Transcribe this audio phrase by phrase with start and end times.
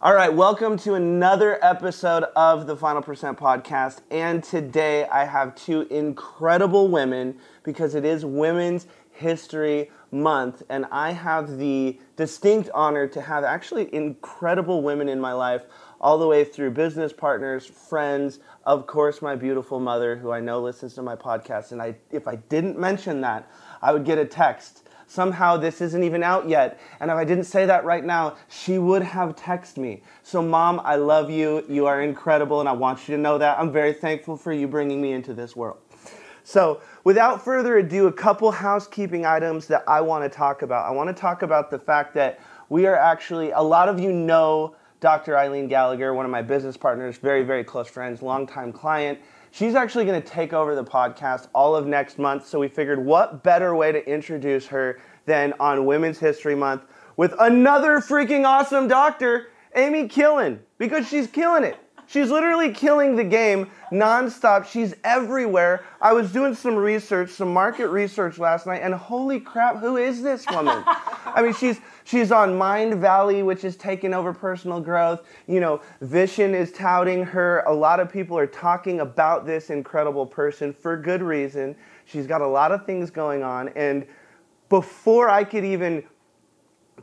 [0.00, 4.00] All right, welcome to another episode of the Final Percent podcast.
[4.10, 9.90] And today I have two incredible women because it is Women's History
[10.22, 10.62] Month.
[10.68, 15.62] And I have the distinct honor to have actually incredible women in my life,
[16.00, 20.60] all the way through business partners, friends, of course, my beautiful mother, who I know
[20.60, 21.72] listens to my podcast.
[21.72, 26.02] And I, if I didn't mention that, I would get a text somehow this isn't
[26.02, 26.80] even out yet.
[27.00, 30.02] And if I didn't say that right now, she would have texted me.
[30.22, 31.64] So, mom, I love you.
[31.68, 33.58] You are incredible, and I want you to know that.
[33.58, 35.78] I'm very thankful for you bringing me into this world.
[36.48, 40.86] So, without further ado, a couple housekeeping items that I want to talk about.
[40.86, 42.38] I want to talk about the fact that
[42.68, 45.36] we are actually, a lot of you know Dr.
[45.36, 49.18] Eileen Gallagher, one of my business partners, very, very close friends, longtime client.
[49.50, 52.46] She's actually going to take over the podcast all of next month.
[52.46, 56.82] So we figured what better way to introduce her than on Women's History Month
[57.16, 61.76] with another freaking awesome doctor, Amy Killen, because she's killing it.
[62.08, 64.66] She's literally killing the game nonstop.
[64.66, 65.84] She's everywhere.
[66.00, 70.22] I was doing some research, some market research last night, and holy crap, who is
[70.22, 70.82] this woman?
[70.86, 75.26] I mean, she's she's on Mindvalley, which is taking over personal growth.
[75.48, 77.60] You know, Vision is touting her.
[77.66, 81.74] A lot of people are talking about this incredible person for good reason.
[82.04, 84.06] She's got a lot of things going on, and
[84.68, 86.04] before I could even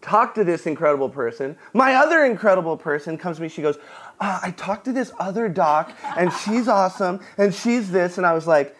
[0.04, 1.58] talk to this incredible person.
[1.74, 3.50] My other incredible person comes to me.
[3.50, 3.78] She goes,
[4.20, 8.18] uh, I talked to this other doc, and she's awesome, and she's this.
[8.18, 8.76] And I was like,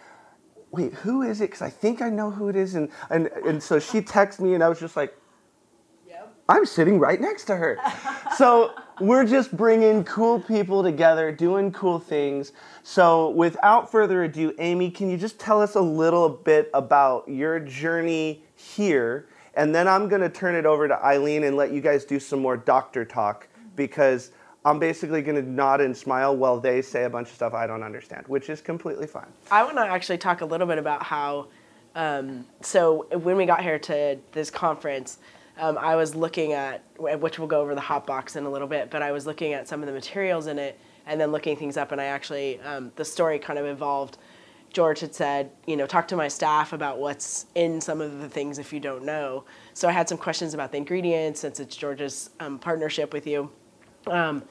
[0.72, 1.46] wait, who is it?
[1.46, 2.76] Because I think I know who it is.
[2.76, 5.18] And, and, and so she texts me, and I was just like,
[6.50, 7.78] I'm sitting right next to her.
[8.38, 12.52] so we're just bringing cool people together, doing cool things.
[12.84, 17.60] So without further ado, Amy, can you just tell us a little bit about your
[17.60, 19.30] journey here?
[19.56, 22.20] And then I'm going to turn it over to Eileen and let you guys do
[22.20, 24.32] some more doctor talk because
[24.66, 27.68] I'm basically going to nod and smile while they say a bunch of stuff I
[27.68, 29.28] don't understand, which is completely fine.
[29.52, 31.48] I want to actually talk a little bit about how.
[31.96, 35.20] Um, so when we got here to this conference,
[35.60, 38.68] um, I was looking at which we'll go over the Hop Box in a little
[38.68, 41.56] bit, but I was looking at some of the materials in it and then looking
[41.56, 44.18] things up, and I actually um, the story kind of evolved.
[44.74, 48.28] George had said, you know, talk to my staff about what's in some of the
[48.28, 49.46] things if you don't know.
[49.76, 53.52] So I had some questions about the ingredients since it's George's um, partnership with you.
[54.08, 54.44] Um,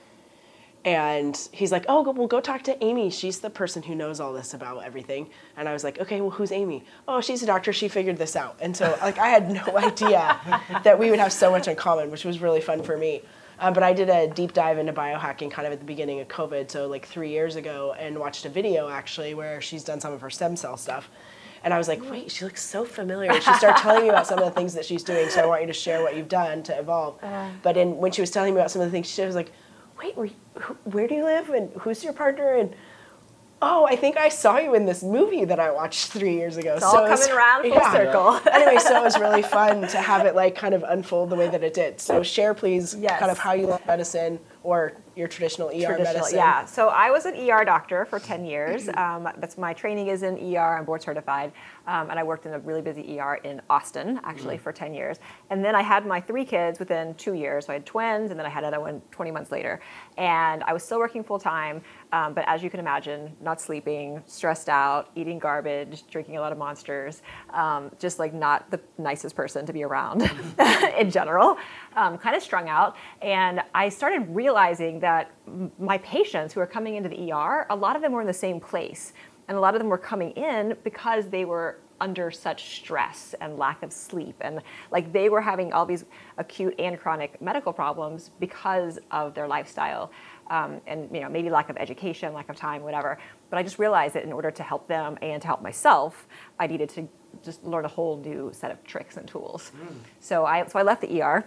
[0.84, 3.10] and he's like, "Oh, well, go talk to Amy.
[3.10, 6.30] She's the person who knows all this about everything." And I was like, "Okay, well,
[6.30, 7.72] who's Amy?" "Oh, she's a doctor.
[7.72, 10.40] She figured this out." And so, like, I had no idea
[10.82, 13.22] that we would have so much in common, which was really fun for me.
[13.62, 16.26] Um, but I did a deep dive into biohacking kind of at the beginning of
[16.26, 20.12] COVID, so like three years ago, and watched a video actually where she's done some
[20.12, 21.08] of her stem cell stuff.
[21.62, 23.32] And I was like, wait, she looks so familiar.
[23.34, 25.60] She started telling me about some of the things that she's doing, so I want
[25.60, 27.20] you to share what you've done to evolve.
[27.62, 29.52] but in, when she was telling me about some of the things, she was like,
[29.96, 32.56] wait, who, where do you live and who's your partner?
[32.56, 32.74] And
[33.62, 36.74] oh, I think I saw you in this movie that I watched three years ago.
[36.74, 38.40] It's all it was- coming around full circle.
[38.52, 41.48] anyway, so it was really fun to have it like kind of unfold the way
[41.48, 42.00] that it did.
[42.00, 43.18] So share, please, Yes.
[43.20, 46.38] kind of how you love medicine or your traditional ER Traditional, medicine.
[46.38, 46.64] yeah.
[46.64, 48.88] So I was an ER doctor for 10 years.
[49.02, 50.78] Um, that's my training is in ER.
[50.78, 51.52] I'm board certified,
[51.88, 55.18] um, and I worked in a really busy ER in Austin actually for 10 years.
[55.50, 57.66] And then I had my three kids within two years.
[57.66, 59.80] So I had twins, and then I had another one 20 months later.
[60.18, 64.22] And I was still working full time, um, but as you can imagine, not sleeping,
[64.26, 69.34] stressed out, eating garbage, drinking a lot of monsters, um, just like not the nicest
[69.34, 70.22] person to be around
[70.98, 71.56] in general.
[71.94, 75.30] Um, kind of strung out, and I started realizing that
[75.78, 78.32] my patients who were coming into the ER, a lot of them were in the
[78.32, 79.12] same place,
[79.48, 83.58] and a lot of them were coming in because they were under such stress and
[83.58, 84.60] lack of sleep, and
[84.90, 86.04] like they were having all these
[86.38, 90.10] acute and chronic medical problems because of their lifestyle,
[90.50, 93.18] um, and you know maybe lack of education, lack of time, whatever.
[93.50, 96.26] But I just realized that in order to help them and to help myself,
[96.58, 97.08] I needed to
[97.44, 99.72] just learn a whole new set of tricks and tools.
[100.20, 101.46] So I so I left the ER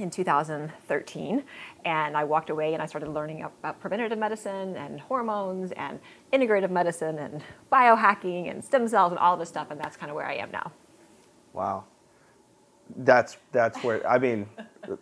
[0.00, 1.44] in 2013
[1.84, 6.00] and i walked away and i started learning about preventative medicine and hormones and
[6.32, 7.42] integrative medicine and
[7.72, 10.34] biohacking and stem cells and all of this stuff and that's kind of where i
[10.34, 10.72] am now
[11.52, 11.84] Wow.
[12.96, 14.46] That's that's where I mean,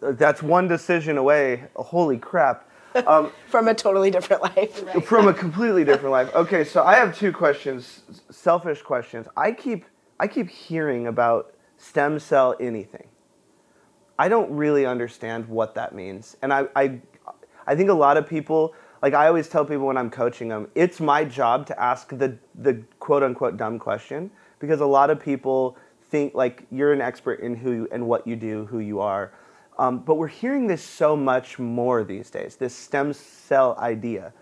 [0.01, 1.65] that's one decision away.
[1.77, 2.69] Holy crap.
[3.07, 5.05] Um, From a totally different life.
[5.05, 6.35] from a completely different life.
[6.35, 9.27] Okay, so I have two questions, selfish questions.
[9.37, 9.85] I keep
[10.21, 13.09] I keep hearing about stem cell anything.
[14.19, 16.37] I don't really understand what that means.
[16.43, 17.01] And I, I,
[17.67, 20.69] I think a lot of people, like I always tell people when I'm coaching them,
[20.75, 25.21] it's my job to ask the, the quote unquote dumb question because a lot of
[25.21, 25.77] people
[26.11, 29.33] think like you're an expert in who you, and what you do, who you are.
[29.79, 34.33] Um, but we're hearing this so much more these days, this stem cell idea.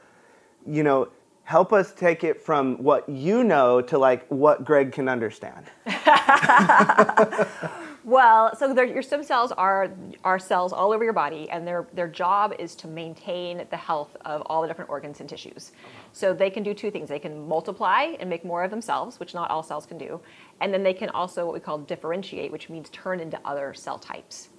[0.67, 1.09] You know,
[1.43, 5.67] help us take it from what you know to like what Greg can understand.
[8.07, 9.91] Well, so your stem cells are
[10.23, 14.17] are cells all over your body, and their their job is to maintain the health
[14.25, 15.73] of all the different organs and tissues.
[16.13, 19.35] So they can do two things: they can multiply and make more of themselves, which
[19.35, 20.21] not all cells can do,
[20.61, 23.99] and then they can also what we call differentiate, which means turn into other cell
[23.99, 24.51] types.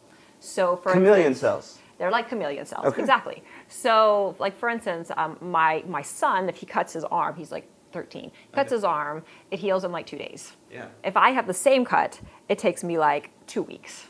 [0.42, 1.80] So for Chameleon instance- cells.
[2.00, 3.00] they're like chameleon cells, Okay.
[3.02, 3.44] exactly.
[3.70, 7.66] So, like for instance, um, my my son, if he cuts his arm, he's like
[7.92, 8.32] 13.
[8.52, 8.76] Cuts Okay.
[8.76, 10.56] his arm, it heals in like two days.
[10.72, 10.88] Yeah.
[11.04, 12.20] If I have the same cut,
[12.50, 14.08] it takes me like two weeks,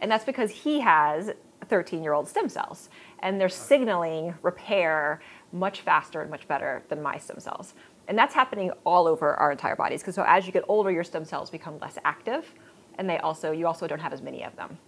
[0.00, 1.32] and that's because he has
[1.68, 2.88] 13 year old stem cells,
[3.20, 5.20] and they're signaling repair
[5.52, 7.74] much faster and much better than my stem cells.
[8.08, 10.00] And that's happening all over our entire bodies.
[10.02, 12.54] Because so as you get older, your stem cells become less active,
[12.98, 14.78] and they also you also don't have as many of them.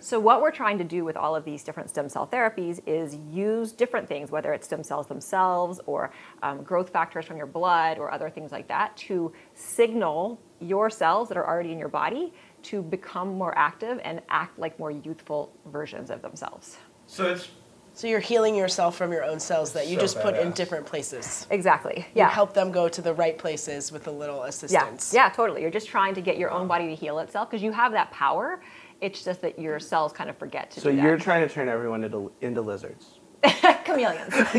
[0.00, 3.14] So what we're trying to do with all of these different stem cell therapies is
[3.30, 6.12] use different things, whether it's stem cells themselves or
[6.42, 11.28] um, growth factors from your blood or other things like that, to signal your cells
[11.28, 15.52] that are already in your body to become more active and act like more youthful
[15.66, 16.78] versions of themselves.
[17.06, 17.48] So it's
[17.94, 20.86] So you're healing yourself from your own cells that you So just put in different
[20.86, 21.46] places.
[21.50, 21.96] Exactly.
[22.14, 22.30] You Yeah.
[22.30, 24.46] help them go to the right places with a little Yeah.
[24.46, 25.12] assistance.
[25.12, 25.28] Yeah.
[25.28, 25.60] Totally.
[25.60, 28.10] You're just trying to get your own body to heal itself because you have that
[28.10, 28.62] power.
[29.02, 31.02] It's just that your cells kind of forget to so do that.
[31.02, 33.18] you're trying to turn everyone into, into lizards.
[33.84, 34.32] chameleons.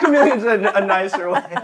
[0.00, 1.54] Chameleon's a, a nicer way.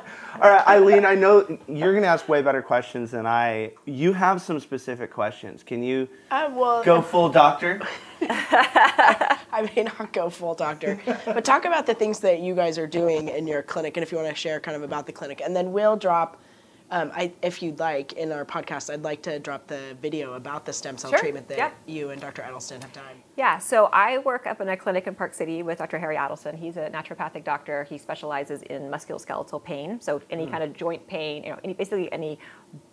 [0.41, 3.73] All right, Eileen, I know you're going to ask way better questions than I.
[3.87, 5.65] You have some specific questions.
[5.65, 7.81] Can you Uh, well, go full doctor?
[8.21, 12.87] I may not go full doctor, but talk about the things that you guys are
[12.87, 15.41] doing in your clinic, and if you want to share kind of about the clinic,
[15.45, 16.41] and then we'll drop.
[16.90, 20.64] Um, I, if you'd like, in our podcast, I'd like to drop the video about
[20.64, 21.70] the stem cell Sure, treatment that yeah.
[21.87, 22.43] you and Dr.
[22.43, 23.23] Adelson have done.
[23.37, 25.99] Yeah, so I work up in a clinic in Park City with Dr.
[25.99, 26.56] Harry Adelson.
[26.56, 27.85] He's a naturopathic doctor.
[27.85, 32.11] He specializes in musculoskeletal pain, so any kind of joint pain, you know, any, basically
[32.11, 32.38] any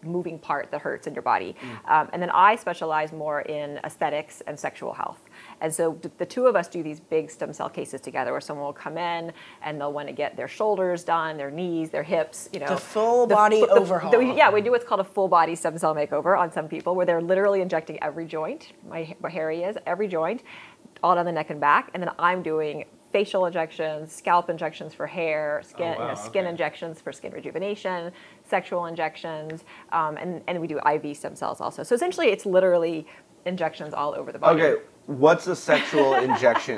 [0.04, 1.56] moving part that hurts in your body.
[1.88, 5.22] Um, and then I specialize more in aesthetics and sexual health.
[5.62, 8.66] And so the two of us do these big stem cell cases together, where someone
[8.66, 9.32] will come in
[9.64, 12.78] and they'll want to get their shoulders done, their knees, their hips, you know, The
[12.78, 14.12] full body fu- overhaul.
[14.12, 16.96] the- yeah, we do what's called a full body stem cell makeover on some people,
[16.96, 18.74] where they're literally injecting every joint.
[18.90, 20.44] My, my Harry is every joint,
[21.04, 25.08] all down the neck and back, and then I'm doing facial injections, scalp injections for
[25.08, 26.50] hair, skin, Oh, wow, you know, skin okay.
[26.50, 28.12] injections for skin rejuvenation,
[28.44, 29.64] sexual injections,
[29.94, 31.82] um, and and we do IV stem cells also.
[31.84, 33.08] So essentially, it's literally
[33.46, 34.62] injections all over the body.
[34.62, 36.78] Okay, what's a sexual injection?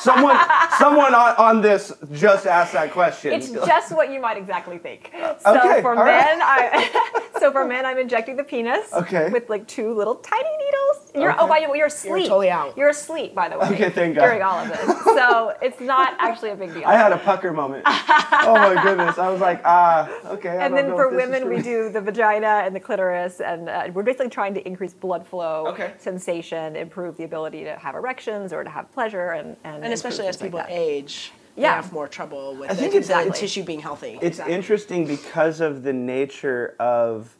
[0.00, 0.38] Someone,
[0.78, 3.32] someone on, on this just asked that question.
[3.32, 5.12] It's just what you might exactly think.
[5.12, 6.24] So okay, for all right.
[6.24, 9.30] men, I, so for men, I'm injecting the penis Okay.
[9.30, 11.10] with like two little tiny needles.
[11.14, 11.48] You're oh, Okay.
[11.48, 12.26] by the way, you're asleep.
[12.28, 12.76] totally out.
[12.76, 13.66] You're asleep, by the way.
[13.72, 14.22] Okay, thank God.
[14.26, 16.84] During all of this, so it's not actually a big deal.
[16.86, 17.82] I had a pucker moment.
[17.86, 19.18] oh my goodness.
[19.18, 20.50] I was like, ah, okay.
[20.50, 22.80] I and don't then know for if this women, we do the vagina and the
[22.80, 25.92] clitoris, and uh, we're basically trying to increase blood flow, Okay.
[25.98, 30.26] sensation, improve the ability to have erections or to have pleasure, and and, And especially
[30.28, 31.76] as people like age, they Yeah.
[31.76, 34.18] have more trouble with I think the, it's the exactly- tissue being healthy.
[34.22, 37.36] It's interesting because of the nature of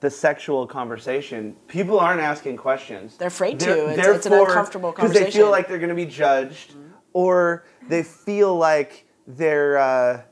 [0.00, 1.54] the sexual conversation.
[1.68, 3.16] People aren't asking questions.
[3.18, 3.66] They're afraid to.
[3.66, 6.74] They're- It's- it's an therefore- uncomfortable Because they feel like they're going to be judged,
[7.12, 10.22] or they feel like they're, uh,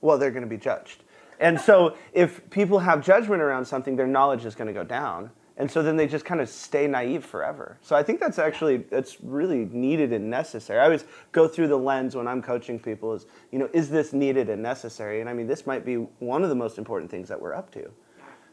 [0.00, 1.04] well, they're going to be judged.
[1.38, 5.30] And so if people have judgment around something, their knowledge is going to go down.
[5.56, 7.78] And so then they just kind of stay naive forever.
[7.82, 10.80] So I think that's actually that's really needed and necessary.
[10.80, 14.12] I always go through the lens when I'm coaching people is, you know, is this
[14.12, 15.20] needed and necessary?
[15.20, 17.70] And I mean, this might be one of the most important things that we're up
[17.72, 17.90] to.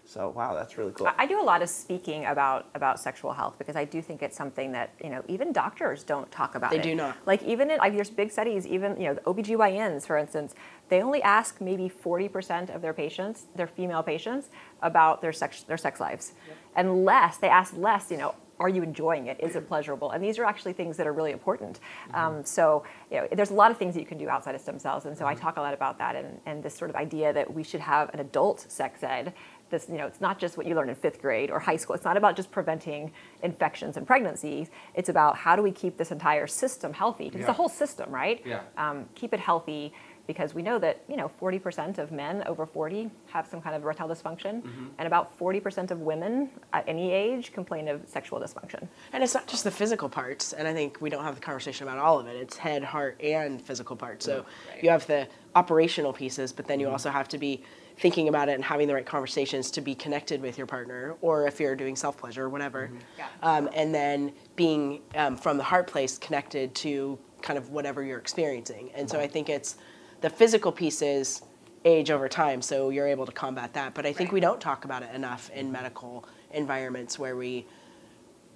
[0.10, 1.06] So wow, that's really cool.
[1.06, 4.24] I- I do a lot of speaking about about sexual health because I do think
[4.24, 6.72] it's something that you know even doctors don't talk about.
[6.72, 6.82] They it.
[6.82, 7.16] do not.
[7.28, 10.56] Like even in like there's big studies, even you know the OBGYNs, for instance,
[10.90, 14.50] they only ask maybe 40% of their patients, their female patients,
[14.82, 16.34] about their sex their sex lives,
[16.76, 18.10] and less they ask less.
[18.10, 19.38] You know, are you enjoying it?
[19.40, 20.10] Is it pleasurable?
[20.12, 21.80] And these are actually things that are really important.
[22.16, 24.62] Um, so you know, there's a lot of things that you can do outside of
[24.62, 26.96] stem cells, and so I talk a lot about that and, and this sort of
[26.96, 29.34] idea that we should have an adult sex ed
[29.70, 31.96] this, you know, it's not just what you learn in fifth grade or high school.
[31.96, 33.12] It's not about just preventing
[33.44, 34.70] infections and pregnancies.
[34.94, 37.26] It's about how do we keep this entire system healthy?
[37.30, 37.52] 'Cause It's Yeah.
[37.52, 38.42] a whole system, right?
[38.46, 38.62] Yeah.
[38.78, 39.94] Um, keep it healthy
[40.28, 43.82] because we know that you know 40% of men over 40 have some kind of
[43.82, 44.62] erectile dysfunction,
[45.00, 48.88] and about 40% of women at any age complain of sexual dysfunction.
[49.12, 51.88] And it's not just the physical parts, and I think we don't have the conversation
[51.88, 52.36] about all of it.
[52.36, 54.24] It's head, heart, and physical parts.
[54.26, 54.46] So
[54.84, 57.64] you have the operational pieces, but then you also have to be
[58.00, 61.48] thinking about it and having the right conversations to be connected with your partner, or
[61.48, 62.90] if you're doing self pleasure or whatever.
[63.18, 63.28] Yeah.
[63.44, 68.18] Um, and then being um, from the heart place connected to kind of whatever you're
[68.18, 68.90] experiencing.
[68.96, 69.76] And so I think it's
[70.22, 71.42] the physical pieces
[71.86, 73.94] age over time, so you're able to combat that.
[73.94, 77.66] But I think we don't talk about it enough in medical environments where we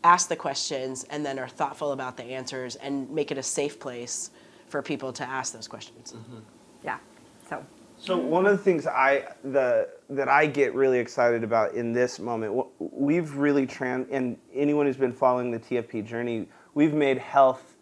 [0.03, 3.79] ask the questions and then are thoughtful about the answers and make it a safe
[3.79, 4.31] place
[4.67, 6.13] for people to ask those questions.
[6.83, 6.97] Yeah.
[7.49, 7.65] So
[8.03, 12.19] So one of the things I the that I get really excited about in this
[12.19, 17.77] moment, we've really trans and anyone who's been following the TFP journey, we've made health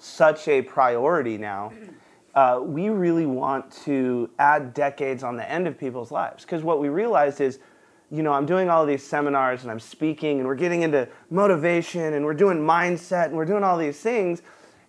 [0.00, 1.72] such a priority now.
[2.34, 6.80] Uh, we really want to add decades on the end of people's lives because what
[6.80, 7.58] we realized is,
[8.10, 12.14] you know, I'm doing all these seminars and I'm speaking and we're getting into motivation
[12.14, 14.40] and we're doing mindset and we're doing all these things.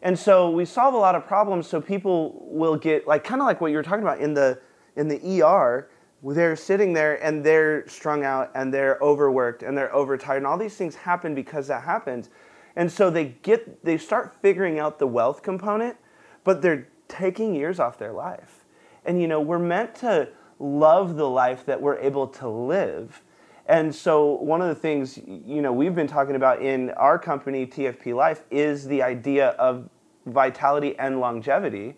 [0.04, 3.48] And so we solve a lot of problems so people will get like kind of
[3.48, 4.60] like what you were talking about in the
[4.96, 5.90] in the ER
[6.32, 10.58] they're sitting there and they're strung out and they're overworked and they're overtired and all
[10.58, 12.30] these things happen because that happens.
[12.76, 15.98] And so they get they start figuring out the wealth component,
[16.44, 18.66] but they're taking years off their life.
[19.06, 20.30] And you know, we're meant to
[20.60, 23.22] love the life that we're able to live.
[23.66, 27.66] And so one of the things you know we've been talking about in our company
[27.66, 29.90] TFP Life is the idea of
[30.26, 31.96] vitality and longevity.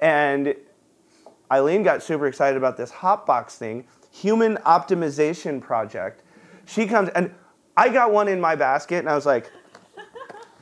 [0.00, 0.54] And
[1.50, 6.22] Eileen got super excited about this HopBox thing, human optimization project.
[6.64, 7.32] She comes and
[7.76, 9.50] I got one in my basket and I was like,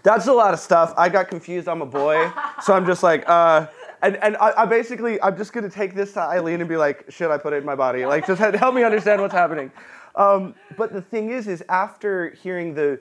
[0.03, 0.93] that's a lot of stuff.
[0.99, 1.67] I got confused.
[1.67, 2.31] I'm a boy.
[2.63, 3.67] So I'm just like, uh,
[4.03, 7.11] and, and I, I basically, I'm just to take this to Eileen and be like,
[7.11, 8.05] should I put it in my body?
[8.05, 9.73] Like, just help me understand what's happening.
[10.17, 13.01] Um, but the thing is, is after hearing the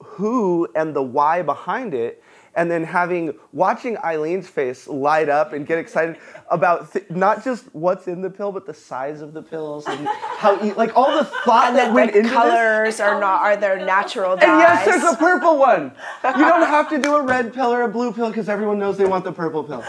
[0.00, 2.22] who and the why behind it,
[2.54, 6.16] and then having watching Eileen's face light up and get excited
[6.50, 10.08] about th- not just what's in the pill, but the size of the pills and
[10.08, 12.32] how e- like all the thought And that went into this.
[12.32, 14.48] colors are not are their natural dyes.
[14.48, 15.92] And yes, there's a purple one.
[16.24, 18.96] You don't have to do a red pill or a blue pill because everyone knows
[18.98, 19.84] they want the purple pill.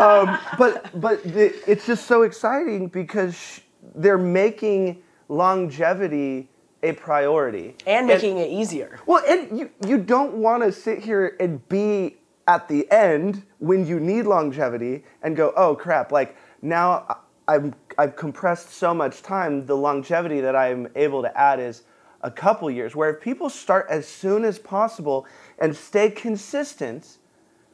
[0.00, 3.60] Um, but but the, it's just so exciting because sh-
[3.96, 6.48] they're making longevity
[6.84, 9.00] a priority and making it easier.
[9.06, 13.86] Well, and you you don't want to sit here and be at the end when
[13.86, 19.66] you need longevity and go, oh crap, like now I'm I've compressed so much time.
[19.66, 21.82] The longevity that I'm able to add is
[22.20, 22.94] a couple years.
[22.94, 25.26] Where if people start as soon as possible
[25.58, 27.18] and stay consistent,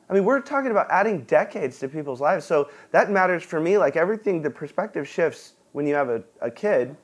[0.09, 2.45] I mean, we're talking about adding decades to people's lives.
[2.45, 3.79] So that matters for me.
[3.79, 6.97] Like everything, the perspective shifts when you have a, a kid.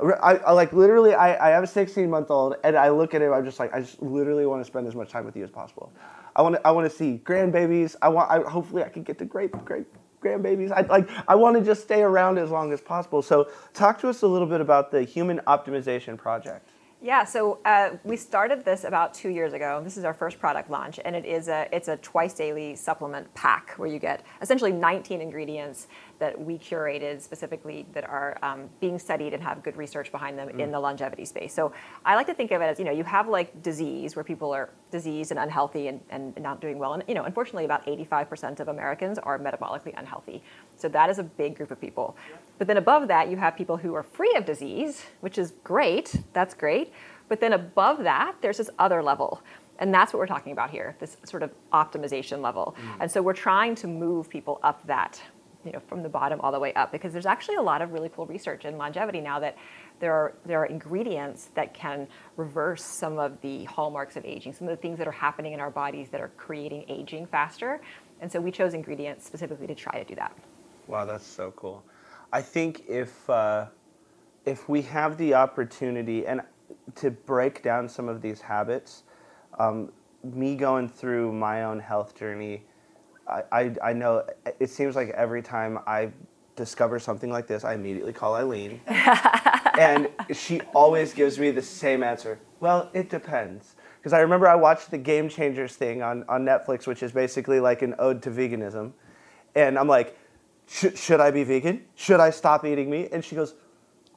[0.00, 3.22] I, I like literally, I, I have a 16 month old and I look at
[3.22, 5.44] him, I'm just like, I just literally want to spend as much time with you
[5.44, 5.92] as possible.
[6.36, 7.96] I want to, I want to see grandbabies.
[8.00, 9.86] I want, I, hopefully I can get to great, great
[10.22, 10.70] grandbabies.
[10.70, 13.22] I like, I want to just stay around as long as possible.
[13.22, 16.70] So talk to us a little bit about the Human Optimization Project.
[17.00, 19.80] Yeah, so uh, we started this about two years ago.
[19.84, 23.32] This is our first product launch, and it is a it's a twice daily supplement
[23.34, 25.86] pack where you get essentially 19 ingredients
[26.18, 30.48] that we curated specifically that are um, being studied and have good research behind them
[30.60, 31.54] in the longevity space.
[31.54, 31.72] So
[32.04, 34.52] I like to think of it as you know you have like disease where people
[34.52, 38.60] are diseased and unhealthy and, and not doing well, and you know unfortunately about 85%
[38.60, 40.42] of Americans are metabolically unhealthy.
[40.76, 42.16] So that is a big group of people.
[42.58, 46.14] But then above that, you have people who are free of disease, which is great.
[46.32, 46.92] That's great.
[47.28, 49.42] But then above that, there's this other level.
[49.78, 52.74] And that's what we're talking about here, this sort of optimization level.
[53.00, 55.22] And so we're trying to move people up that,
[55.64, 57.92] you know, from the bottom all the way up because there's actually a lot of
[57.92, 59.56] really cool research in longevity now that
[60.00, 64.68] there are there are ingredients that can reverse some of the hallmarks of aging, some
[64.68, 67.80] of the things that are happening in our bodies that are creating aging faster.
[68.20, 70.36] And so we chose ingredients specifically to try to do that.
[70.86, 71.82] Wow, that's so cool.
[72.32, 73.66] I think if uh,
[74.44, 76.42] if we have the opportunity and
[76.96, 79.02] to break down some of these habits,
[79.58, 82.64] um, me going through my own health journey,
[83.28, 84.24] I, I, I know
[84.58, 86.10] it seems like every time I
[86.56, 92.02] discover something like this, I immediately call Eileen, and she always gives me the same
[92.02, 92.38] answer.
[92.60, 93.76] Well, it depends.
[93.98, 97.60] Because I remember I watched the Game Changers thing on, on Netflix, which is basically
[97.60, 98.92] like an ode to veganism.
[99.54, 100.16] And I'm like,
[100.66, 101.84] should I be vegan?
[101.94, 103.08] Should I stop eating meat?
[103.12, 103.54] And she goes,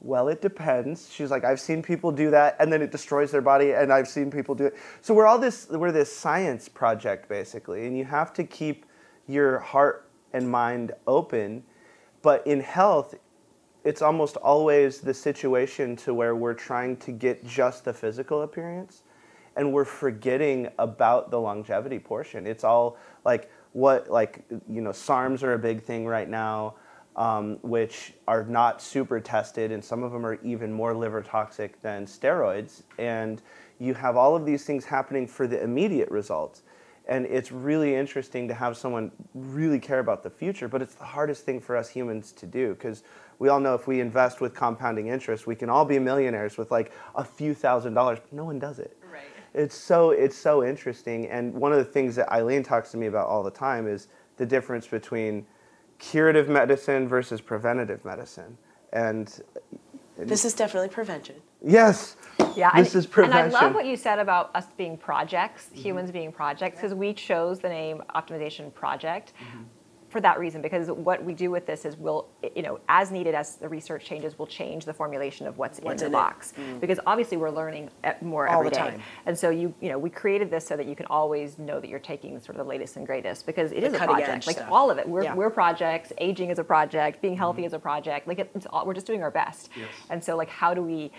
[0.00, 1.10] well, it depends.
[1.12, 4.08] She's like, I've seen people do that, and then it destroys their body, and I've
[4.08, 4.76] seen people do it.
[5.00, 8.84] So we're all this, we're this science project basically, and you have to keep
[9.26, 11.62] your heart and mind open.
[12.22, 13.14] But in health,
[13.84, 19.02] it's almost always the situation to where we're trying to get just the physical appearance
[19.56, 22.46] and we're forgetting about the longevity portion.
[22.46, 26.74] It's all like what like you know SARMs are a big thing right now,
[27.16, 31.80] um, which are not super tested, and some of them are even more liver toxic
[31.82, 32.82] than steroids.
[32.98, 33.42] And
[33.78, 36.62] you have all of these things happening for the immediate results.
[37.06, 41.04] And it's really interesting to have someone really care about the future, but it's the
[41.04, 43.02] hardest thing for us humans to do because
[43.40, 46.70] we all know if we invest with compounding interest, we can all be millionaires with
[46.70, 48.20] like a few thousand dollars.
[48.20, 49.24] But no one does it right.
[49.52, 53.06] it's so it's so interesting and one of the things that eileen talks to me
[53.06, 55.44] about all the time is the difference between
[55.98, 58.56] curative medicine versus preventative medicine
[58.92, 59.42] and
[60.16, 61.36] This is definitely prevention.
[61.64, 62.16] Yes
[62.56, 63.46] Yeah, this and, is prevention Mm-hmm.
[63.48, 67.12] And I love what you said about us being projects, humans being projects, because we
[67.12, 69.62] chose the name Optimization Project Mm-hmm.
[70.08, 70.60] for that reason.
[70.60, 74.04] Because what we do with this is we'll, you know, as needed as the research
[74.04, 76.52] changes, we'll change the formulation of what's, What's in the box.
[76.80, 77.88] Because obviously we're learning
[78.20, 78.80] more All every the day.
[78.82, 79.02] time.
[79.24, 81.88] And so you, you know, we created this so that you can always know that
[81.88, 84.46] you're taking sort of the latest and greatest because it The is a project.
[84.46, 84.68] Like stuff.
[84.70, 85.34] all of it, we're, Yeah.
[85.34, 86.12] we're projects.
[86.18, 87.22] Aging is a project.
[87.22, 88.28] Being healthy is a project.
[88.28, 89.70] Like it, it's all, we're just doing our best.
[89.76, 89.88] yes.
[90.10, 91.10] And so like, how do we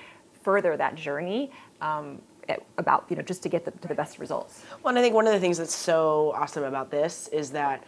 [0.44, 1.52] further that journey?
[1.82, 2.22] Um,
[2.78, 4.64] about you know just to get the, to the best results.
[4.84, 7.84] Well, and I think one of the things that's so awesome about this is that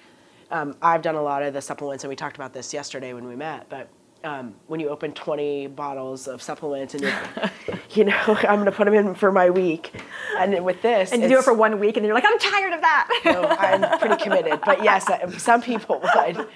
[0.52, 3.28] um, I've done a lot of the supplements, and we talked about this yesterday when
[3.28, 3.68] we met.
[3.70, 3.90] But
[4.24, 7.14] um, when you open 20 bottles of supplements, and you're,
[7.92, 9.92] you know, I'm going to put them in for my week,
[10.38, 12.40] and with this, And you do it for one week, and then you're like, I'm
[12.40, 13.22] tired of that.
[13.26, 16.48] No, I'm pretty committed, but yes, uh, some people would.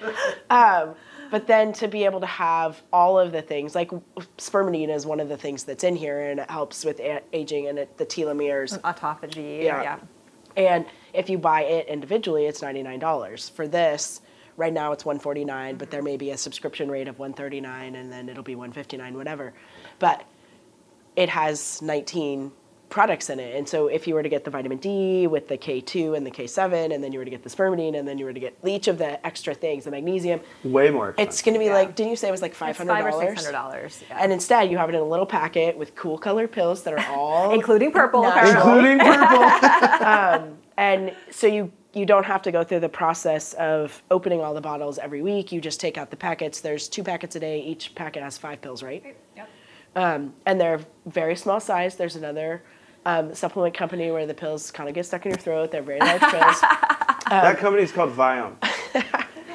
[0.50, 0.94] Um,
[1.30, 3.90] but then to be able to have all of the things, like
[4.38, 7.68] spermidine is one of the things that's in here, and it helps with a- aging
[7.68, 8.78] and it, the telomeres.
[8.80, 9.62] Autophagy.
[9.62, 9.82] Yeah.
[9.82, 9.98] Yeah.
[10.56, 13.48] And if you buy it individually, it's ninety nine dollars.
[13.48, 14.20] For this,
[14.56, 17.32] right now it's one forty nine, but there may be a subscription rate of one
[17.32, 19.52] thirty nine, and then it'll be one fifty nine, whatever.
[19.98, 20.24] But
[21.16, 22.52] it has nineteen
[22.90, 25.56] products in it, and so if you were to get the vitamin D with the
[25.56, 28.06] K two and the K seven, and then you were to get the spermidine, and
[28.06, 31.28] then you were to get each of the extra things, the magnesium, way more expensive.
[31.28, 31.74] it's going to be Yeah.
[31.74, 31.94] like.
[31.94, 33.28] Didn't you say it was like five It's hundred five or dollars?
[33.30, 34.04] six hundred dollars.
[34.10, 37.06] And instead, you have it in a little packet with cool color pills that are
[37.16, 38.24] all including purple.
[38.24, 44.40] Including purple and so you you don't have to go through the process of opening
[44.40, 45.50] all the bottles every week.
[45.50, 46.60] You just take out the packets.
[46.60, 47.60] There's two packets a day.
[47.62, 49.16] Each packet has five pills, right?
[49.96, 51.96] Um, and they're very small size.
[51.96, 52.62] There's another
[53.06, 55.70] um, supplement company where the pills kind of get stuck in your throat.
[55.70, 56.60] They're very large pills.
[57.30, 58.56] that company is called Viome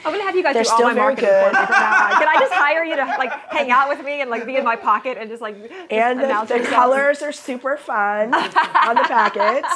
[0.05, 1.53] I'm gonna have you guys They're do all still my very marketing good.
[1.55, 2.11] for me from now on.
[2.11, 4.63] Can I just hire you to like hang out with me and like be in
[4.63, 8.95] my pocket and just like just And the, announce the colors are super fun on
[8.95, 9.67] the packets.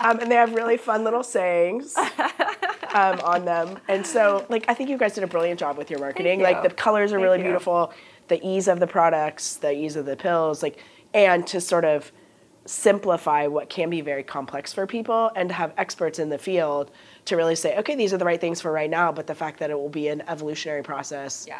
[0.00, 3.78] Um, and they have really fun little sayings um, on them.
[3.88, 6.40] And so, like, I think you guys did a brilliant job with your marketing.
[6.40, 7.44] Thank Like, the colors are Thank really you.
[7.44, 7.92] beautiful,
[8.28, 10.78] the ease of the products, the ease of the pills, like,
[11.14, 12.10] and to sort of
[12.64, 16.90] simplify what can be very complex for people and to have experts in the field
[17.24, 19.58] to really say, okay, these are the right things for right now, but the fact
[19.60, 21.58] that it will be an evolutionary process Yeah.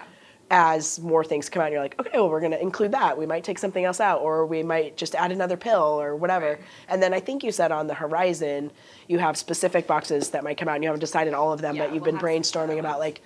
[0.50, 3.16] as more things come out, you're like, okay, well, we're going to include that.
[3.18, 6.58] We might take something else out, or we might just add another pill or whatever.
[6.88, 8.70] And then I think you said on the horizon,
[9.08, 11.74] you have specific boxes that might come out, and you haven't decided all of them,
[11.76, 13.22] Yeah, but you've we'll been brainstorming about like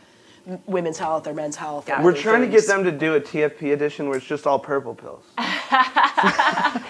[0.67, 1.89] women's health or men's health.
[1.89, 4.47] or we're other trying to get them to do a tfp edition where it's just
[4.47, 5.23] all purple pills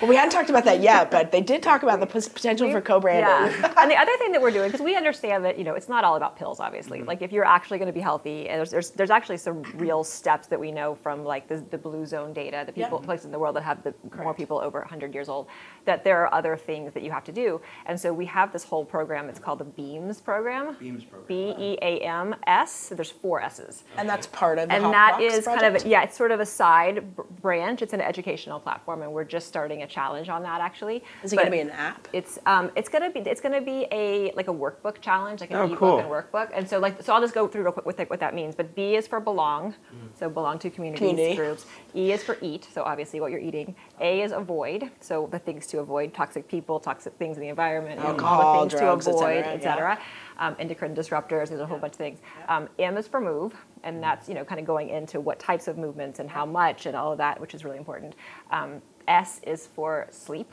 [0.00, 2.70] Well, we hadn't talked about that yet, but they did talk about the pos- potential
[2.70, 3.58] for co-branding.
[3.60, 3.72] Yeah.
[3.78, 6.04] and the other thing that we're doing, because we understand that, you know, it's not
[6.04, 6.98] all about pills, obviously.
[6.98, 7.08] Mm-hmm.
[7.08, 10.04] Like if you're actually going to be healthy, and there's, there's, there's actually some real
[10.04, 13.06] steps that we know from like the, the blue zone data, the people, Yeah.
[13.06, 15.46] places in the world that have the more people over 100 years old,
[15.86, 17.60] that there are other things that you have to do.
[17.86, 20.76] And so we have this whole program, it's called the BEAMS program.
[20.78, 21.26] Beams program.
[21.26, 22.70] B E A M S.
[22.70, 23.84] So there's four S's.
[23.96, 25.84] And that's part of the and Hot that Box is kind project?
[25.84, 29.24] of yeah it's sort of a side b- branch it's an educational platform and we're
[29.36, 32.08] just starting a challenge on that actually Is it going to be an app?
[32.12, 35.56] it's um, it's gonna be it's gonna be a like a workbook challenge like an
[35.56, 35.98] Oh, ebook cool.
[35.98, 38.20] and workbook and so like so I'll just go through real quick with like what
[38.20, 39.74] that means but B is for belong
[40.18, 41.36] so belong to communities Community.
[41.36, 45.38] groups E is for eat so obviously what you're eating A is avoid so the
[45.38, 48.80] things to avoid toxic people toxic things in the environment you know, all the things
[48.80, 49.98] drugs, to et avoid cetera, et cetera
[50.38, 51.48] um, endocrine disruptors.
[51.48, 52.20] There's a whole bunch of things.
[52.48, 55.68] Um, M is for move, and that's you know kind of going into what types
[55.68, 58.14] of movements and how much and all of that, which is really important.
[58.50, 60.52] Um, S is for sleep.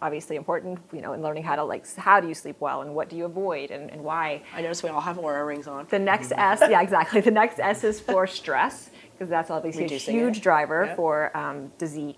[0.00, 2.94] Obviously important, you know, in learning how to like how do you sleep well and
[2.94, 4.42] what do you avoid and, and why.
[4.54, 5.84] I notice we all have Oura rings on.
[5.90, 7.20] The next S, yeah, exactly.
[7.22, 10.42] The next S is for stress because that's obviously a huge it.
[10.44, 10.96] driver Yep.
[10.96, 12.14] for um, disease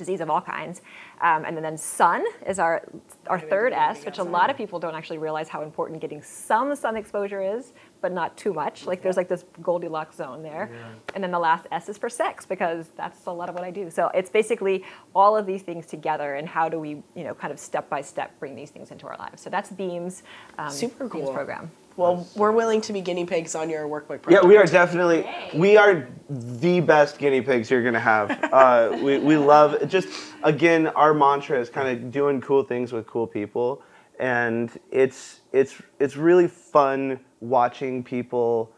[0.00, 0.82] disease of all kinds.
[1.20, 2.82] Um, and then, then sun is our
[3.28, 6.74] our third S, which a lot of people don't actually realize how important getting some
[6.74, 8.86] sun exposure is, but not too much.
[8.86, 10.70] Like there's like this Goldilocks zone there.
[11.14, 13.70] And then the last S is for sex because that's a lot of what I
[13.70, 13.90] do.
[13.90, 14.84] So it's basically
[15.14, 18.00] all of these things together and how do we, you know, kind of step by
[18.00, 19.42] step bring these things into our lives.
[19.42, 20.22] So that's Beams,
[20.58, 21.34] um, Super Beams cool.
[21.34, 21.70] program.
[21.96, 24.30] Well, we're willing to be guinea pigs on your workbook project.
[24.30, 28.30] Yeah, we are definitely we are the best guinea pigs you're gonna have.
[28.52, 30.08] Uh, we we love just
[30.42, 33.82] again our mantra is kind of doing cool things with cool people,
[34.18, 38.72] and it's it's it's really fun watching people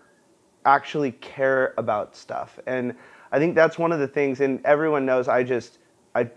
[0.64, 2.94] actually care about stuff, and
[3.30, 4.40] I think that's one of the things.
[4.40, 5.78] And everyone knows I just
[6.14, 6.28] I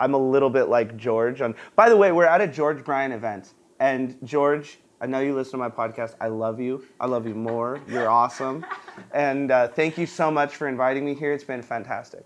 [0.00, 1.40] I'm a little bit like George.
[1.40, 4.78] On by the way, we're at a George Bryan event, and George.
[5.04, 6.14] I know you listen to my podcast.
[6.18, 6.82] I love you.
[6.98, 7.78] I love you more.
[7.86, 8.64] You're awesome.
[9.12, 11.34] And uh, thank you so much for inviting me here.
[11.34, 12.24] It's been fantastic.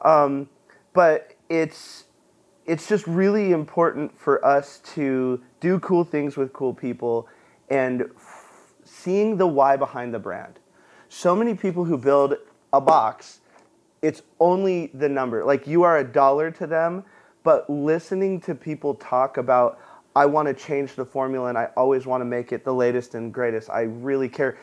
[0.00, 0.48] Um,
[0.92, 2.06] but it's
[2.64, 7.28] it's just really important for us to do cool things with cool people
[7.70, 10.58] and f- seeing the why behind the brand.
[11.08, 12.34] So many people who build
[12.72, 13.38] a box,
[14.02, 15.44] it's only the number.
[15.44, 17.04] Like you are a dollar to them,
[17.44, 19.78] but listening to people talk about
[20.16, 23.14] I want to change the formula and I always want to make it the latest
[23.14, 23.68] and greatest.
[23.68, 24.56] I really care.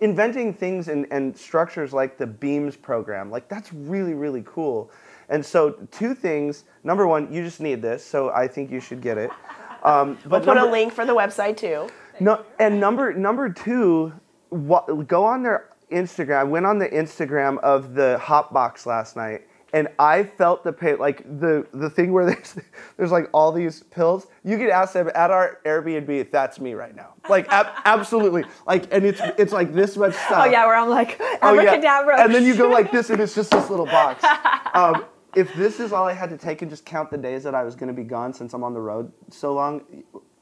[0.00, 4.90] Inventing things and, and structures like the Beams program, like that's really, really cool.
[5.28, 6.64] And so, two things.
[6.84, 9.30] Number one, you just need this, so I think you should get it.
[9.84, 11.88] Um, We'll but put a link for the website too.
[12.18, 14.14] no, and number number two,
[14.48, 16.36] wha- go on their Instagram.
[16.38, 19.42] I went on the Instagram of the Hop Box last night,
[19.74, 22.56] and I felt the pain, like the the thing where there's
[22.96, 24.28] there's like all these pills.
[24.44, 27.14] You could ask them at our Airbnb that's me right now.
[27.28, 30.44] Like ab- absolutely, like, and it's it's like this much stuff.
[30.44, 31.74] Oh yeah, where I'm like Oh, yeah.
[32.20, 34.24] And then you go like this, and it's just this little box.
[34.74, 35.04] Um,
[35.36, 37.62] if this is all I had to take and just count the days that I
[37.62, 39.82] was going to be gone since I'm on the road so long,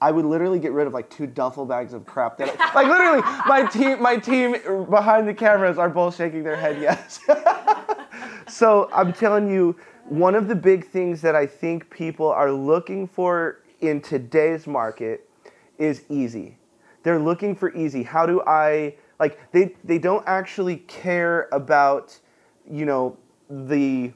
[0.03, 2.37] I would literally get rid of like two duffel bags of crap.
[2.38, 6.57] That I, like literally, my team, my team behind the cameras are both shaking their
[6.57, 7.21] head yes.
[8.49, 9.77] so I'm telling you,
[10.09, 15.31] one of the big things that I think people are looking for in today's market
[15.79, 16.59] is easy.
[17.05, 18.03] They're looking for easy.
[18.03, 22.19] How do I like they they don't actually care about
[22.69, 23.17] you know
[23.49, 24.12] the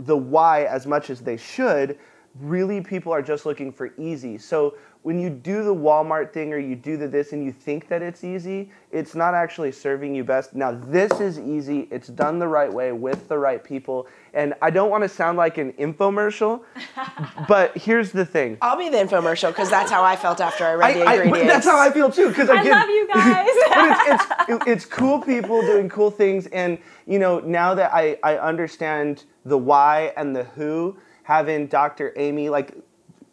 [0.00, 2.00] the why as much as they should.
[2.40, 4.38] Really people are just looking for easy.
[4.38, 7.88] So when you do the Walmart thing or you do the this and you think
[7.88, 10.54] that it's easy, it's not actually serving you best.
[10.54, 11.88] Now this is easy.
[11.90, 14.06] It's done the right way with the right people.
[14.34, 16.62] And I don't want to sound like an infomercial,
[17.48, 18.58] but here's the thing.
[18.60, 21.44] I'll be the infomercial because that's how I felt after I read the I, I,
[21.46, 22.28] that's how I feel too.
[22.28, 23.48] Because I love you guys.
[23.68, 28.18] but it's, it's, it's cool people doing cool things, and you know now that I,
[28.22, 32.12] I understand the why and the who, having Dr.
[32.16, 32.76] Amy like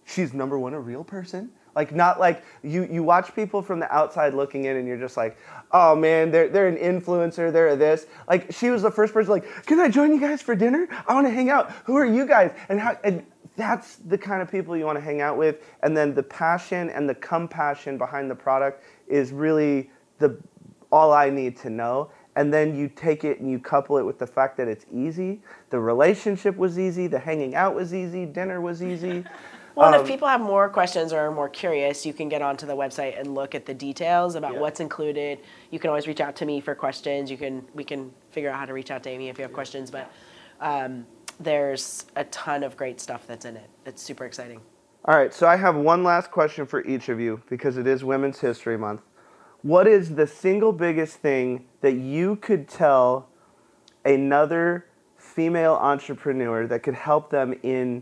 [0.05, 1.51] she's number one a real person.
[1.77, 5.15] Like not like you you watch people from the outside looking in, and you're just
[5.15, 5.37] like,
[5.71, 8.07] oh man, they're they're an influencer, they're this.
[8.27, 10.87] Like she was the first person like, can I join you guys for dinner?
[11.07, 11.71] I want to hang out.
[11.85, 12.51] Who are you guys?
[12.69, 13.23] And how and
[13.57, 15.57] that's the kind of people you want to hang out with.
[15.83, 20.35] And then the passion and the compassion behind the product is really the
[20.91, 22.09] all I need to know.
[22.35, 25.43] And then you take it and you couple it with the fact that it's easy.
[25.69, 27.05] The relationship was easy.
[27.05, 28.25] The hanging out was easy.
[28.25, 29.23] Dinner was easy.
[29.77, 32.65] Well, Um, if people have more questions or are more curious, you can get onto
[32.65, 34.59] the website and look at the details about Yeah.
[34.59, 35.37] what's included.
[35.69, 37.29] You can always reach out to me for questions.
[37.29, 39.53] You can we can figure out how to reach out to Amy if you have
[39.53, 39.91] questions.
[39.91, 40.09] But
[40.61, 41.05] um,
[41.39, 43.69] there's a ton of great stuff that's in it.
[43.85, 44.61] It's super exciting.
[45.05, 48.03] All right, so I have one last question for each of you because it is
[48.03, 49.01] Women's History Month.
[49.61, 53.29] What is the single biggest thing that you could tell
[54.03, 54.87] another
[55.17, 58.01] female entrepreneur that could help them in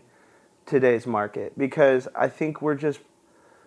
[0.66, 1.58] today's market?
[1.58, 3.00] Because I think we're just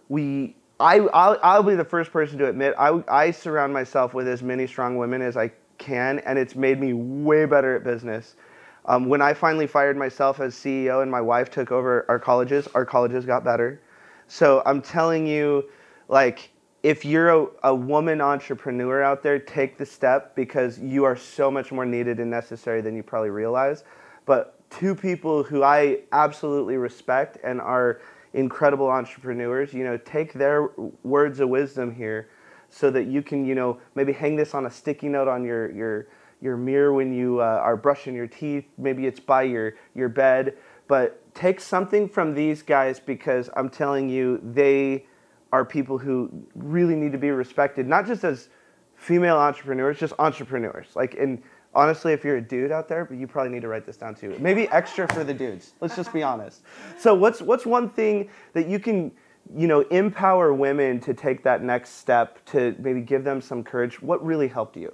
[0.09, 4.29] we I I'll, I'll be the first person to admit I I surround myself with
[4.29, 8.37] as many strong women as I can, and it's made me way better at business.
[8.85, 12.69] Um, when I finally fired myself as CEO and my wife took over our colleges,
[12.75, 13.83] our colleges got better.
[14.29, 15.69] So I'm telling you,
[16.09, 16.51] like,
[16.83, 21.51] if you're a, a woman entrepreneur out there, take the step because you are so
[21.51, 23.85] much more needed and necessary than you probably realize.
[24.25, 28.01] But two people who I absolutely respect and are
[28.35, 30.69] incredible entrepreneurs, you know, take their
[31.03, 32.29] words of wisdom here
[32.69, 35.71] so that you can, you know, maybe hang this on a sticky note on your,
[35.73, 36.09] your,
[36.41, 38.67] your mirror when you uh, are brushing your teeth.
[38.77, 40.55] Maybe it's by your, your bed.
[40.87, 45.07] But take something from these guys because I'm telling you, they
[45.53, 48.49] are people who really need to be respected, not just as
[48.97, 50.89] female entrepreneurs, just entrepreneurs.
[50.95, 51.43] Like, and
[51.79, 54.15] honestly, if you're a dude out there, but you probably need to write this down
[54.15, 54.37] too.
[54.41, 55.75] Maybe extra for the dudes.
[55.81, 56.63] Let's just be honest.
[56.99, 59.13] So what's what's one thing that you can
[59.55, 64.03] you know empower women to take that next step to maybe give them some courage?
[64.03, 64.93] What really helped you?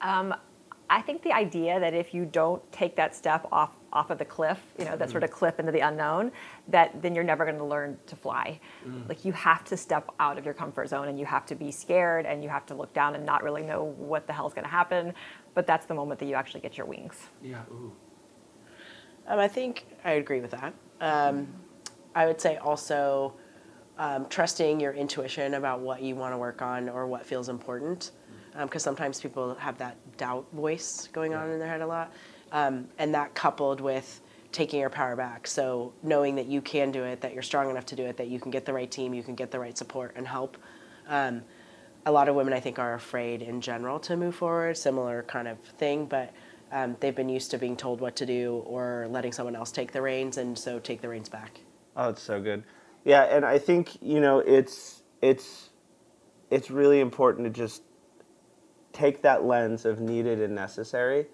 [0.00, 0.34] Um,
[0.88, 4.24] I think the idea that if you don't take that step off off of the
[4.24, 6.32] cliff, you know, that sort of cliff into the unknown,
[6.68, 8.58] that then you're never going to learn to fly.
[9.08, 11.70] Like you have to step out of your comfort zone and you have to be
[11.70, 14.64] scared and you have to look down and not really know what the hell's going
[14.64, 15.12] to happen.
[15.54, 17.28] But that's the moment that you actually get your wings.
[17.42, 17.60] Yeah.
[17.70, 17.92] Ooh.
[19.26, 20.74] Um, I think I agree with that.
[21.00, 21.46] Um,
[22.14, 23.34] I would say also
[23.98, 28.12] um, trusting your intuition about what you want to work on or what feels important,
[28.58, 32.12] because sometimes people have that doubt voice going on in their head a lot,
[32.52, 35.46] um, and that coupled with taking your power back.
[35.46, 38.28] So knowing that you can do it, that you're strong enough to do it, that
[38.28, 40.56] you can get the right team, you can get the right support and help.
[41.08, 41.42] Um,
[42.04, 45.48] a lot of women, I think, are afraid in general to move forward, similar kind
[45.48, 46.32] of thing, but
[46.72, 49.92] um, they've been used to being told what to do or letting someone else take
[49.92, 51.60] the reins, and so take the reins back.
[51.96, 52.64] Oh, it's so good.
[53.04, 55.70] Yeah, and I think you know it's it's
[56.50, 57.82] it's really important to just
[58.92, 61.26] take that lens of needed and necessary,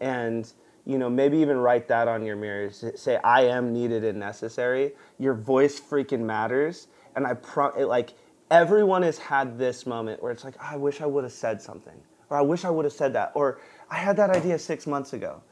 [0.00, 0.52] and
[0.84, 2.70] you know maybe even write that on your mirror.
[2.70, 4.92] Say I am needed and necessary.
[5.18, 8.14] Your voice freaking matters, and I pro it, like
[8.50, 11.94] everyone has had this moment where it's like I wish I would have said something,
[12.30, 15.12] or I wish I would have said that, or I had that idea six months
[15.12, 15.42] ago.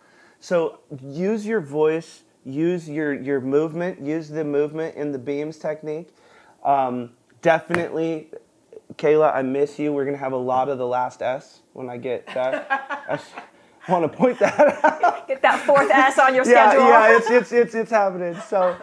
[0.40, 6.08] So use your voice, use your, your movement, use the movement in the beams technique.
[6.64, 7.10] Um,
[7.42, 8.28] definitely,
[8.96, 9.92] Kayla, I miss you.
[9.92, 12.66] We're gonna have a lot of the last S when I get that.
[13.88, 15.28] I want to point that out.
[15.28, 16.88] Get that fourth S on your Yeah, schedule.
[16.88, 18.36] yeah, it's, it's it's it's happening.
[18.48, 18.76] So,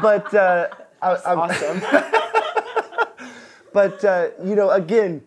[0.00, 0.68] but uh,
[1.02, 1.80] I, I'm, Awesome.
[3.76, 5.22] but uh, you know, again,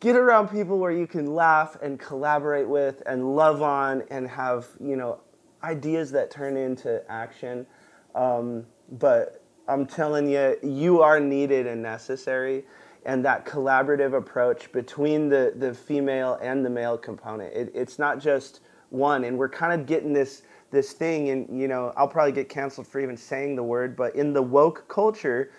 [0.00, 4.68] get around people where you can laugh and collaborate with and love on and have
[4.82, 5.20] you know
[5.62, 7.66] ideas that turn into action.
[8.14, 12.64] Um, but I'm telling you, you are needed and necessary.
[13.04, 18.18] And that collaborative approach between the, the female and the male component, it, it's not
[18.18, 19.24] just one.
[19.24, 22.86] And we're kind of getting this this thing, and you know, I'll probably get canceled
[22.86, 25.50] for even saying the word, but in the woke culture,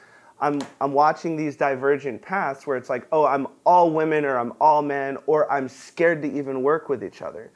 [0.42, 4.54] I'm I'm watching these divergent paths where it's like, oh, I'm all women or I'm
[4.60, 7.52] all men, or I'm scared to even work with each other.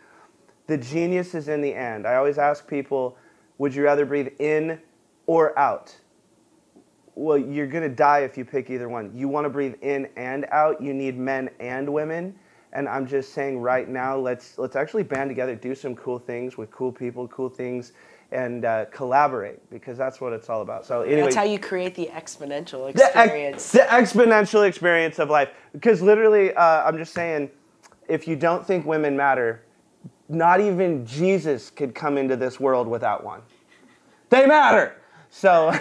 [0.67, 2.07] The genius is in the end.
[2.07, 3.17] I always ask people,
[3.57, 4.79] would you rather breathe in
[5.25, 5.95] or out?
[7.15, 9.11] Well, you're gonna die if you pick either one.
[9.15, 10.81] You want to breathe in and out.
[10.81, 12.35] You need men and women.
[12.73, 16.57] And I'm just saying right now, let's let's actually band together, do some cool things
[16.57, 17.93] with cool people, cool things,
[18.31, 20.85] and uh, collaborate because that's what it's all about.
[20.85, 23.71] So anyway, That's how you create the exponential the, ex- experience.
[23.71, 25.49] the exponential experience of life.
[25.73, 27.49] Because literally, uh, I'm just saying,
[28.07, 29.63] if you don't think women matter,
[30.27, 33.41] not even Jesus could come into this world without one.
[34.29, 34.95] They matter.
[35.29, 35.71] So,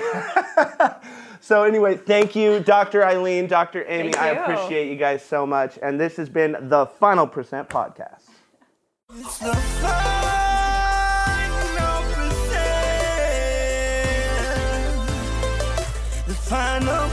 [1.41, 3.05] so anyway, thank you, Dr.
[3.05, 3.85] Eileen, Dr.
[3.89, 4.15] Amy.
[4.17, 5.79] I appreciate you guys so much.
[5.83, 8.23] And this has been the Final Percent Podcast.
[16.57, 17.04] It's